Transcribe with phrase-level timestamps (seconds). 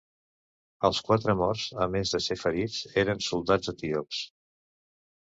[0.87, 4.23] Els quatre morts, a més de set ferits, eren soldats etíops.